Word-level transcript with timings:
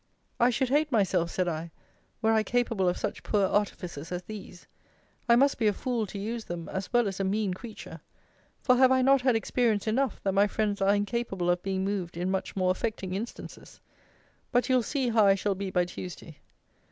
I 0.39 0.49
should 0.49 0.69
hate 0.69 0.91
myself, 0.91 1.29
said 1.29 1.47
I, 1.47 1.69
were 2.23 2.31
I 2.31 2.41
capable 2.41 2.89
of 2.89 2.97
such 2.97 3.21
poor 3.21 3.45
artifices 3.45 4.11
as 4.11 4.23
these. 4.23 4.65
I 5.29 5.35
must 5.35 5.59
be 5.59 5.67
a 5.67 5.73
fool 5.73 6.07
to 6.07 6.17
use 6.17 6.45
them, 6.45 6.67
as 6.69 6.91
well 6.91 7.07
as 7.07 7.19
a 7.19 7.23
mean 7.23 7.53
creature; 7.53 8.01
for 8.63 8.77
have 8.77 8.91
I 8.91 9.03
not 9.03 9.21
had 9.21 9.35
experience 9.35 9.85
enough, 9.85 10.19
that 10.23 10.31
my 10.33 10.47
friends 10.47 10.81
are 10.81 10.95
incapable 10.95 11.51
of 11.51 11.61
being 11.61 11.85
moved 11.85 12.17
in 12.17 12.31
much 12.31 12.55
more 12.55 12.71
affecting 12.71 13.13
instances? 13.13 13.79
But 14.51 14.69
you'll 14.69 14.81
see 14.81 15.09
how 15.09 15.27
I 15.27 15.35
shall 15.35 15.53
be 15.53 15.69
by 15.69 15.85
Tuesday. 15.85 16.39